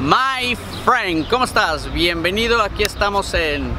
My 0.00 0.54
friend, 0.84 1.26
¿cómo 1.26 1.46
estás? 1.46 1.90
Bienvenido, 1.90 2.60
aquí 2.60 2.82
estamos 2.82 3.32
en... 3.32 3.72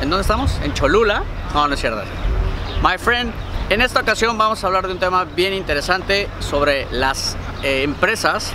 ¿En 0.00 0.08
dónde 0.08 0.22
estamos? 0.22 0.58
¿En 0.62 0.72
Cholula? 0.72 1.24
No, 1.52 1.68
no 1.68 1.74
es 1.74 1.80
cierto. 1.80 2.00
My 2.82 2.96
friend, 2.96 3.34
en 3.68 3.82
esta 3.82 4.00
ocasión 4.00 4.38
vamos 4.38 4.64
a 4.64 4.66
hablar 4.66 4.86
de 4.86 4.94
un 4.94 4.98
tema 4.98 5.24
bien 5.24 5.52
interesante 5.52 6.28
sobre 6.40 6.86
las 6.90 7.36
eh, 7.62 7.82
empresas 7.82 8.54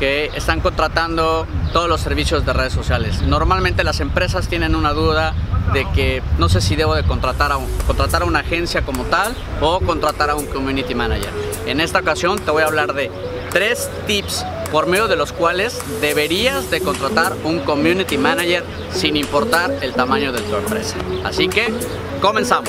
que 0.00 0.32
están 0.34 0.60
contratando 0.60 1.46
todos 1.72 1.88
los 1.88 2.00
servicios 2.00 2.44
de 2.44 2.52
redes 2.52 2.72
sociales. 2.72 3.22
Normalmente 3.22 3.84
las 3.84 4.00
empresas 4.00 4.48
tienen 4.48 4.74
una 4.74 4.92
duda 4.92 5.32
de 5.72 5.88
que 5.92 6.24
no 6.38 6.48
sé 6.48 6.60
si 6.60 6.74
debo 6.74 6.96
de 6.96 7.04
contratar 7.04 7.52
a, 7.52 7.58
contratar 7.86 8.22
a 8.22 8.24
una 8.24 8.40
agencia 8.40 8.82
como 8.82 9.04
tal 9.04 9.32
o 9.60 9.78
contratar 9.78 10.28
a 10.28 10.34
un 10.34 10.46
community 10.46 10.96
manager. 10.96 11.30
En 11.66 11.80
esta 11.80 12.00
ocasión 12.00 12.40
te 12.40 12.50
voy 12.50 12.64
a 12.64 12.66
hablar 12.66 12.94
de 12.94 13.12
tres 13.50 13.88
tips 14.08 14.44
por 14.76 14.88
medio 14.88 15.08
de 15.08 15.16
los 15.16 15.32
cuales 15.32 15.80
deberías 16.02 16.70
de 16.70 16.82
contratar 16.82 17.34
un 17.44 17.60
community 17.60 18.18
manager 18.18 18.62
sin 18.92 19.16
importar 19.16 19.74
el 19.80 19.94
tamaño 19.94 20.32
de 20.32 20.42
tu 20.42 20.54
empresa. 20.54 20.98
Así 21.24 21.48
que 21.48 21.72
comenzamos. 22.20 22.68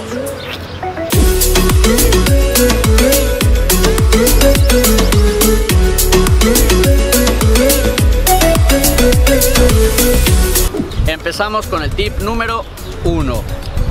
Empezamos 11.07 11.67
con 11.67 11.83
el 11.83 11.91
tip 11.91 12.19
número 12.19 12.63
uno. 13.03 13.43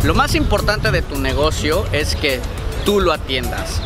Lo 0.05 0.14
más 0.14 0.34
importante 0.34 0.91
de 0.91 1.03
tu 1.03 1.19
negocio 1.19 1.84
es 1.92 2.17
que 2.17 2.41
tú 2.87 2.98
lo 3.03 3.12
atiendas. 3.12 3.83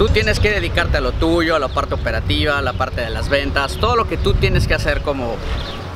Tú 0.00 0.08
tienes 0.08 0.40
que 0.40 0.50
dedicarte 0.50 0.96
a 0.96 1.02
lo 1.02 1.12
tuyo, 1.12 1.54
a 1.54 1.58
la 1.58 1.68
parte 1.68 1.92
operativa, 1.92 2.56
a 2.56 2.62
la 2.62 2.72
parte 2.72 3.02
de 3.02 3.10
las 3.10 3.28
ventas, 3.28 3.76
todo 3.76 3.96
lo 3.96 4.08
que 4.08 4.16
tú 4.16 4.32
tienes 4.32 4.66
que 4.66 4.72
hacer 4.72 5.02
como 5.02 5.36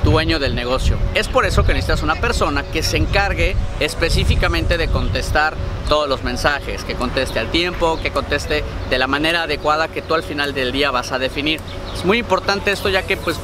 dueño 0.05 0.39
del 0.39 0.55
negocio. 0.55 0.99
Es 1.15 1.27
por 1.27 1.47
eso 1.47 1.65
que 1.65 1.73
necesitas 1.73 2.03
una 2.03 2.17
persona 2.17 2.65
que 2.65 2.83
se 2.83 2.99
encargue 2.99 3.57
específicamente 3.81 4.77
de 4.77 4.89
contestar 4.89 5.55
todos 5.89 6.07
los 6.07 6.23
mensajes, 6.23 6.85
que 6.85 6.97
conteste 6.97 7.39
al 7.39 7.51
tiempo, 7.51 7.99
que 8.03 8.11
conteste 8.11 8.63
de 8.91 8.99
la 8.99 9.07
manera 9.07 9.45
adecuada 9.45 9.89
que 9.89 10.03
tú 10.03 10.13
al 10.13 10.23
final 10.23 10.53
del 10.53 10.71
día 10.71 10.91
vas 10.91 11.11
a 11.11 11.19
definir. 11.19 11.61
Es 11.95 12.05
muy 12.05 12.19
importante 12.19 12.73
esto 12.73 12.91
ya 12.91 13.05
que 13.05 13.17
pues 13.17 13.39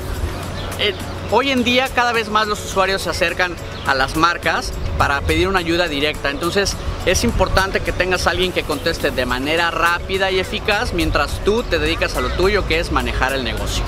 eh, 0.78 0.92
hoy 1.30 1.50
en 1.50 1.64
día 1.64 1.88
cada 1.94 2.12
vez 2.12 2.28
más 2.28 2.46
los 2.46 2.64
usuarios 2.64 3.02
se 3.02 3.10
acercan 3.10 3.54
a 3.86 3.94
las 3.94 4.16
marcas 4.16 4.72
para 4.98 5.20
pedir 5.22 5.48
una 5.48 5.60
ayuda 5.60 5.88
directa. 5.88 6.30
Entonces 6.30 6.76
es 7.06 7.24
importante 7.24 7.80
que 7.80 7.92
tengas 7.92 8.26
a 8.26 8.30
alguien 8.30 8.52
que 8.52 8.62
conteste 8.62 9.10
de 9.10 9.26
manera 9.26 9.70
rápida 9.70 10.30
y 10.30 10.38
eficaz 10.38 10.92
mientras 10.92 11.42
tú 11.44 11.62
te 11.62 11.78
dedicas 11.78 12.16
a 12.16 12.20
lo 12.20 12.30
tuyo 12.30 12.66
que 12.66 12.78
es 12.78 12.92
manejar 12.92 13.32
el 13.32 13.44
negocio. 13.44 13.84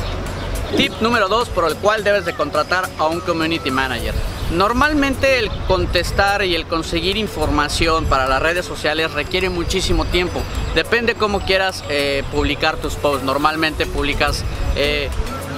Tip 0.77 0.93
número 1.03 1.29
2 1.29 1.51
por 1.51 1.69
el 1.69 1.77
cual 1.77 2.03
debes 2.03 2.25
de 2.25 2.33
contratar 2.33 2.89
a 2.98 3.07
un 3.07 3.20
community 3.20 3.70
manager. 3.70 4.15
Normalmente 4.53 5.39
el 5.39 5.51
contestar 5.67 6.45
y 6.45 6.55
el 6.55 6.67
conseguir 6.67 7.17
información 7.17 8.07
para 8.07 8.27
las 8.27 8.41
redes 8.41 8.65
sociales 8.65 9.13
requiere 9.13 9.51
muchísimo 9.51 10.07
tiempo. 10.07 10.43
Depende 10.75 11.15
cómo 11.15 11.41
quieras 11.41 11.85
eh, 11.91 12.23
publicar 12.33 12.77
tus 12.77 12.95
posts. 12.95 13.25
Normalmente 13.25 13.87
publicas 13.87 14.45
eh, 14.77 15.11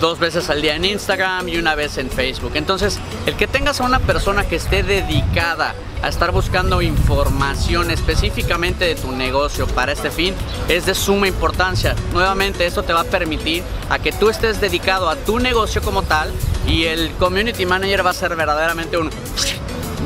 dos 0.05 0.19
veces 0.19 0.51
al 0.51 0.61
día 0.61 0.77
en 0.77 0.85
Instagram 0.85 1.49
y 1.49 1.57
una 1.57 1.75
vez 1.75 1.97
en 1.97 2.11
Facebook. 2.11 2.53
Entonces, 2.57 2.99
el 3.25 3.37
que 3.37 3.47
tengas 3.47 3.81
a 3.81 3.85
una 3.85 4.01
persona 4.01 4.47
que 4.47 4.57
esté 4.57 4.83
dedicada 4.83 5.75
a 6.03 6.09
estar 6.09 6.31
buscando 6.31 6.83
información 6.83 7.91
específicamente 7.91 8.85
de 8.85 8.97
tu 8.97 9.13
negocio 9.13 9.67
para 9.67 9.93
este 9.93 10.11
fin 10.11 10.35
es 10.69 10.85
de 10.85 10.95
suma 10.95 11.27
importancia. 11.27 11.97
Nuevamente, 12.13 12.67
esto 12.67 12.83
te 12.83 12.93
va 12.93 13.01
a 13.01 13.05
permitir 13.05 13.63
a 13.89 13.99
que 13.99 14.13
tú 14.13 14.29
estés 14.29 14.61
dedicado 14.61 15.09
a 15.09 15.17
tu 15.17 15.39
negocio 15.39 15.81
como 15.81 16.03
tal 16.03 16.31
y 16.67 16.85
el 16.85 17.11
community 17.13 17.65
manager 17.65 18.05
va 18.05 18.11
a 18.11 18.13
ser 18.13 18.37
verdaderamente 18.37 18.99
un 18.99 19.09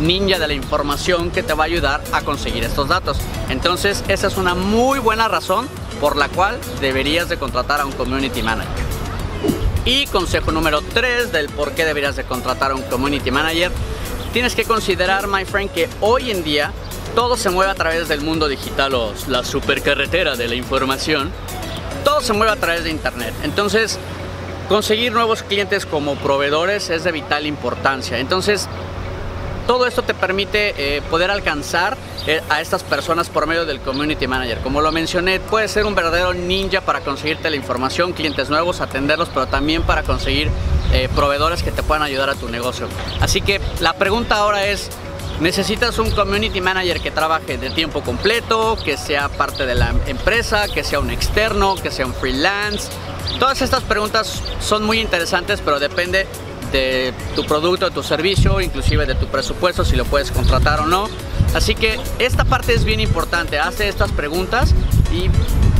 ninja 0.00 0.38
de 0.38 0.46
la 0.46 0.54
información 0.54 1.32
que 1.32 1.42
te 1.42 1.54
va 1.54 1.64
a 1.64 1.66
ayudar 1.66 2.04
a 2.12 2.20
conseguir 2.20 2.62
estos 2.62 2.86
datos. 2.86 3.18
Entonces, 3.48 4.04
esa 4.06 4.28
es 4.28 4.36
una 4.36 4.54
muy 4.54 5.00
buena 5.00 5.26
razón 5.26 5.66
por 6.00 6.14
la 6.14 6.28
cual 6.28 6.56
deberías 6.80 7.28
de 7.28 7.36
contratar 7.36 7.80
a 7.80 7.84
un 7.84 7.90
community 7.90 8.44
manager. 8.44 8.87
Y 9.84 10.06
consejo 10.06 10.52
número 10.52 10.82
3 10.82 11.32
del 11.32 11.48
por 11.48 11.72
qué 11.72 11.84
deberías 11.84 12.16
de 12.16 12.24
contratar 12.24 12.72
a 12.72 12.74
un 12.74 12.82
community 12.82 13.30
manager. 13.30 13.72
Tienes 14.32 14.54
que 14.54 14.64
considerar, 14.64 15.26
my 15.26 15.44
friend, 15.44 15.70
que 15.70 15.88
hoy 16.00 16.30
en 16.30 16.44
día 16.44 16.72
todo 17.14 17.36
se 17.36 17.50
mueve 17.50 17.72
a 17.72 17.74
través 17.74 18.08
del 18.08 18.20
mundo 18.20 18.48
digital 18.48 18.94
o 18.94 19.12
la 19.28 19.44
supercarretera 19.44 20.36
de 20.36 20.48
la 20.48 20.54
información. 20.54 21.32
Todo 22.04 22.20
se 22.20 22.32
mueve 22.32 22.52
a 22.52 22.56
través 22.56 22.84
de 22.84 22.90
internet. 22.90 23.34
Entonces, 23.42 23.98
conseguir 24.68 25.12
nuevos 25.12 25.42
clientes 25.42 25.86
como 25.86 26.16
proveedores 26.16 26.90
es 26.90 27.04
de 27.04 27.12
vital 27.12 27.46
importancia. 27.46 28.18
Entonces, 28.18 28.68
todo 29.68 29.86
esto 29.86 30.02
te 30.02 30.14
permite 30.14 30.96
eh, 30.96 31.02
poder 31.02 31.30
alcanzar 31.30 31.96
eh, 32.26 32.40
a 32.48 32.62
estas 32.62 32.82
personas 32.82 33.28
por 33.28 33.46
medio 33.46 33.66
del 33.66 33.80
community 33.80 34.26
manager. 34.26 34.58
Como 34.62 34.80
lo 34.80 34.90
mencioné, 34.90 35.40
puede 35.40 35.68
ser 35.68 35.84
un 35.84 35.94
verdadero 35.94 36.32
ninja 36.32 36.80
para 36.80 37.00
conseguirte 37.00 37.50
la 37.50 37.56
información, 37.56 38.14
clientes 38.14 38.48
nuevos, 38.48 38.80
atenderlos, 38.80 39.28
pero 39.28 39.46
también 39.46 39.82
para 39.82 40.02
conseguir 40.02 40.50
eh, 40.92 41.10
proveedores 41.14 41.62
que 41.62 41.70
te 41.70 41.82
puedan 41.82 42.02
ayudar 42.02 42.30
a 42.30 42.34
tu 42.34 42.48
negocio. 42.48 42.88
Así 43.20 43.42
que 43.42 43.60
la 43.80 43.92
pregunta 43.92 44.36
ahora 44.36 44.66
es, 44.66 44.90
Necesitas 45.40 46.00
un 46.00 46.10
community 46.10 46.60
manager 46.60 46.98
que 46.98 47.12
trabaje 47.12 47.58
de 47.58 47.70
tiempo 47.70 48.02
completo, 48.02 48.76
que 48.84 48.96
sea 48.96 49.28
parte 49.28 49.66
de 49.66 49.76
la 49.76 49.94
empresa, 50.06 50.66
que 50.66 50.82
sea 50.82 50.98
un 50.98 51.10
externo, 51.10 51.76
que 51.76 51.92
sea 51.92 52.06
un 52.06 52.14
freelance. 52.14 52.88
Todas 53.38 53.62
estas 53.62 53.84
preguntas 53.84 54.42
son 54.60 54.84
muy 54.84 54.98
interesantes, 54.98 55.60
pero 55.64 55.78
depende 55.78 56.26
de 56.72 57.12
tu 57.34 57.44
producto, 57.44 57.86
de 57.86 57.94
tu 57.94 58.02
servicio, 58.02 58.60
inclusive 58.60 59.06
de 59.06 59.14
tu 59.14 59.26
presupuesto, 59.26 59.84
si 59.84 59.96
lo 59.96 60.04
puedes 60.04 60.30
contratar 60.30 60.80
o 60.80 60.86
no. 60.86 61.08
Así 61.54 61.74
que 61.74 61.98
esta 62.18 62.44
parte 62.44 62.74
es 62.74 62.84
bien 62.84 63.00
importante, 63.00 63.58
hace 63.58 63.88
estas 63.88 64.12
preguntas 64.12 64.74
y 65.12 65.30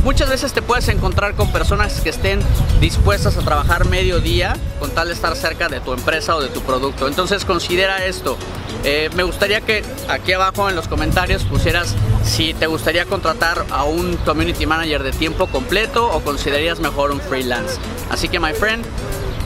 muchas 0.03 0.29
veces 0.29 0.53
te 0.53 0.61
puedes 0.61 0.87
encontrar 0.87 1.35
con 1.35 1.51
personas 1.51 2.01
que 2.01 2.09
estén 2.09 2.39
dispuestas 2.79 3.37
a 3.37 3.41
trabajar 3.41 3.85
medio 3.85 4.19
día 4.19 4.55
con 4.79 4.89
tal 4.91 5.09
de 5.09 5.13
estar 5.13 5.35
cerca 5.35 5.69
de 5.69 5.79
tu 5.79 5.93
empresa 5.93 6.35
o 6.35 6.41
de 6.41 6.49
tu 6.49 6.61
producto. 6.61 7.07
Entonces 7.07 7.45
considera 7.45 8.05
esto. 8.05 8.37
Eh, 8.83 9.09
me 9.15 9.23
gustaría 9.23 9.61
que 9.61 9.83
aquí 10.07 10.31
abajo 10.33 10.69
en 10.69 10.75
los 10.75 10.87
comentarios 10.87 11.43
pusieras 11.43 11.95
si 12.23 12.53
te 12.53 12.65
gustaría 12.67 13.05
contratar 13.05 13.65
a 13.71 13.83
un 13.83 14.15
community 14.17 14.65
manager 14.65 15.03
de 15.03 15.11
tiempo 15.11 15.47
completo 15.47 16.09
o 16.09 16.21
considerarías 16.21 16.79
mejor 16.79 17.11
un 17.11 17.19
freelance. 17.19 17.77
Así 18.09 18.29
que 18.29 18.39
my 18.39 18.53
friend, 18.53 18.85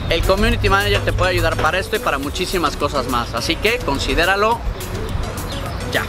el 0.10 0.22
Community 0.24 0.70
Manager 0.70 1.02
te 1.02 1.14
puede 1.14 1.32
ayudar 1.32 1.56
para 1.58 1.80
esto 1.80 1.96
y 1.96 2.00
para 2.00 2.18
muchísimas 2.18 2.76
cosas 2.76 3.08
más. 3.08 3.34
Así 3.34 3.56
que 3.56 3.80
considéralo 3.80 4.60
ya. 5.92 6.04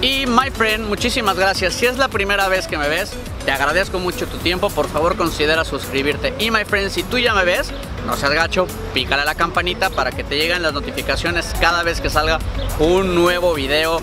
Y 0.00 0.26
my 0.26 0.50
friend, 0.50 0.86
muchísimas 0.86 1.36
gracias. 1.36 1.74
Si 1.74 1.86
es 1.86 1.96
la 1.96 2.08
primera 2.08 2.48
vez 2.48 2.66
que 2.66 2.76
me 2.76 2.88
ves, 2.88 3.12
te 3.44 3.52
agradezco 3.52 3.98
mucho 3.98 4.26
tu 4.26 4.36
tiempo. 4.38 4.68
Por 4.70 4.88
favor, 4.88 5.16
considera 5.16 5.64
suscribirte. 5.64 6.34
Y 6.38 6.50
my 6.50 6.64
friend, 6.64 6.90
si 6.90 7.02
tú 7.02 7.18
ya 7.18 7.32
me 7.34 7.44
ves, 7.44 7.70
no 8.06 8.16
seas 8.16 8.32
gacho, 8.32 8.66
pícale 8.92 9.22
a 9.22 9.24
la 9.24 9.34
campanita 9.34 9.90
para 9.90 10.12
que 10.12 10.22
te 10.22 10.36
lleguen 10.36 10.62
las 10.62 10.72
notificaciones 10.72 11.52
cada 11.60 11.82
vez 11.82 12.00
que 12.00 12.10
salga 12.10 12.38
un 12.78 13.14
nuevo 13.14 13.54
video 13.54 14.00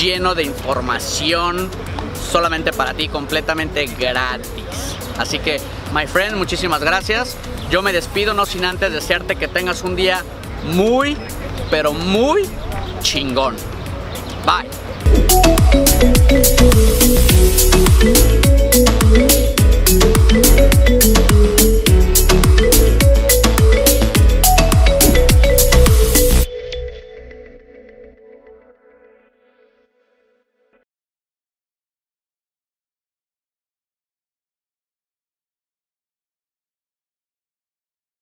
lleno 0.00 0.34
de 0.34 0.44
información 0.44 1.68
solamente 2.30 2.72
para 2.72 2.94
ti, 2.94 3.08
completamente 3.08 3.84
gratis. 3.86 4.96
Así 5.18 5.38
que, 5.38 5.60
my 5.94 6.06
friend, 6.06 6.36
muchísimas 6.36 6.80
gracias. 6.82 7.36
Yo 7.70 7.82
me 7.82 7.92
despido, 7.92 8.34
no 8.34 8.46
sin 8.46 8.64
antes 8.64 8.92
desearte 8.92 9.36
que 9.36 9.48
tengas 9.48 9.82
un 9.82 9.96
día 9.96 10.24
muy, 10.64 11.16
pero 11.70 11.92
muy 11.92 12.48
chingón. 13.02 13.56
Bye. 14.44 14.68